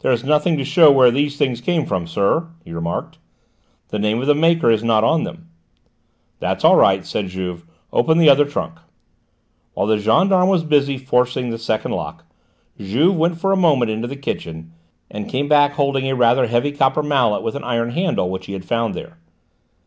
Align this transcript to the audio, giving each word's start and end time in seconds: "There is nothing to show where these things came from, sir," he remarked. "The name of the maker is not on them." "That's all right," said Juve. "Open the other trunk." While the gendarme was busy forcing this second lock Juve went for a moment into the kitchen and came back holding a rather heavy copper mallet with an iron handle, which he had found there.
"There 0.00 0.12
is 0.12 0.24
nothing 0.24 0.58
to 0.58 0.62
show 0.64 0.92
where 0.92 1.10
these 1.10 1.38
things 1.38 1.62
came 1.62 1.86
from, 1.86 2.06
sir," 2.06 2.48
he 2.66 2.72
remarked. 2.74 3.16
"The 3.88 3.98
name 3.98 4.20
of 4.20 4.26
the 4.26 4.34
maker 4.34 4.70
is 4.70 4.84
not 4.84 5.04
on 5.04 5.24
them." 5.24 5.48
"That's 6.38 6.66
all 6.66 6.76
right," 6.76 7.02
said 7.06 7.28
Juve. 7.28 7.64
"Open 7.90 8.18
the 8.18 8.28
other 8.28 8.44
trunk." 8.44 8.74
While 9.72 9.86
the 9.86 9.96
gendarme 9.96 10.50
was 10.50 10.64
busy 10.64 10.98
forcing 10.98 11.48
this 11.48 11.64
second 11.64 11.92
lock 11.92 12.26
Juve 12.78 13.16
went 13.16 13.40
for 13.40 13.50
a 13.50 13.56
moment 13.56 13.90
into 13.90 14.06
the 14.06 14.16
kitchen 14.16 14.72
and 15.10 15.30
came 15.30 15.48
back 15.48 15.72
holding 15.76 16.06
a 16.10 16.14
rather 16.14 16.46
heavy 16.46 16.72
copper 16.72 17.02
mallet 17.02 17.42
with 17.42 17.54
an 17.56 17.64
iron 17.64 17.92
handle, 17.92 18.28
which 18.28 18.44
he 18.44 18.52
had 18.52 18.66
found 18.66 18.92
there. 18.94 19.16